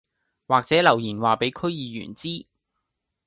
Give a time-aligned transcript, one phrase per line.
[0.47, 2.47] 或者留言話俾區議員知